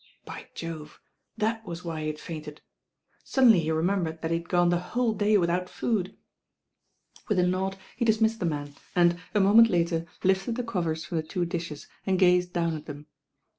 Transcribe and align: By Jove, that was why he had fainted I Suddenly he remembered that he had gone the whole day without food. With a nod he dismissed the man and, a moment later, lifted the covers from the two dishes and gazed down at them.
By 0.25 0.47
Jove, 0.55 0.99
that 1.37 1.63
was 1.63 1.85
why 1.85 2.01
he 2.01 2.07
had 2.07 2.17
fainted 2.17 2.59
I 2.63 3.19
Suddenly 3.23 3.59
he 3.59 3.69
remembered 3.69 4.23
that 4.23 4.31
he 4.31 4.37
had 4.39 4.49
gone 4.49 4.69
the 4.69 4.79
whole 4.79 5.13
day 5.13 5.37
without 5.37 5.69
food. 5.69 6.17
With 7.27 7.37
a 7.37 7.45
nod 7.45 7.77
he 7.95 8.03
dismissed 8.03 8.39
the 8.39 8.47
man 8.47 8.73
and, 8.95 9.19
a 9.35 9.39
moment 9.39 9.69
later, 9.69 10.07
lifted 10.23 10.55
the 10.55 10.63
covers 10.63 11.05
from 11.05 11.17
the 11.17 11.23
two 11.27 11.45
dishes 11.45 11.85
and 12.03 12.17
gazed 12.17 12.51
down 12.51 12.75
at 12.75 12.87
them. 12.87 13.05